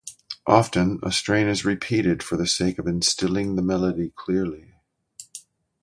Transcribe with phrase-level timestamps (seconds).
[0.47, 4.73] Often, a strain is repeated for the sake of instilling the melody clearly.